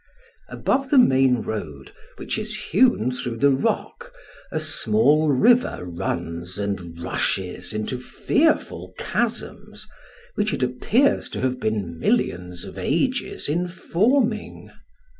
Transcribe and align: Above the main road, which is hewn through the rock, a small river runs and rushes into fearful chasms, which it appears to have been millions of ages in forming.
Above 0.49 0.89
the 0.89 0.97
main 0.97 1.43
road, 1.43 1.91
which 2.17 2.39
is 2.39 2.55
hewn 2.57 3.11
through 3.11 3.37
the 3.37 3.51
rock, 3.51 4.11
a 4.51 4.59
small 4.59 5.29
river 5.29 5.85
runs 5.85 6.57
and 6.57 6.99
rushes 6.99 7.71
into 7.71 7.99
fearful 8.01 8.95
chasms, 8.97 9.85
which 10.33 10.55
it 10.55 10.63
appears 10.63 11.29
to 11.29 11.39
have 11.41 11.59
been 11.59 11.99
millions 11.99 12.65
of 12.65 12.79
ages 12.79 13.47
in 13.47 13.67
forming. 13.67 14.71